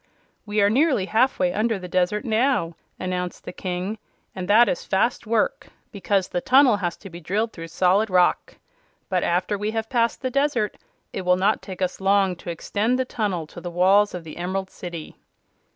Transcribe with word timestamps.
"We 0.47 0.61
are 0.63 0.69
nearly 0.71 1.05
halfway 1.05 1.53
under 1.53 1.77
the 1.77 1.87
desert 1.87 2.25
now," 2.25 2.75
announced 2.99 3.43
the 3.45 3.53
King; 3.53 3.99
"and 4.33 4.47
that 4.47 4.67
is 4.67 4.83
fast 4.83 5.27
work, 5.27 5.67
because 5.91 6.27
the 6.29 6.41
tunnel 6.41 6.77
has 6.77 6.97
to 6.97 7.09
be 7.11 7.19
drilled 7.19 7.53
through 7.53 7.67
solid 7.67 8.09
rock. 8.09 8.55
But 9.09 9.21
after 9.23 9.59
we 9.59 9.69
have 9.77 9.91
passed 9.91 10.23
the 10.23 10.31
desert 10.31 10.77
it 11.13 11.21
will 11.21 11.37
not 11.37 11.61
take 11.61 11.83
us 11.83 12.01
long 12.01 12.35
to 12.37 12.49
extend 12.49 12.97
the 12.97 13.05
tunnel 13.05 13.45
to 13.45 13.61
the 13.61 13.69
walls 13.69 14.15
of 14.15 14.23
the 14.23 14.37
Emerald 14.37 14.71
City." 14.71 15.17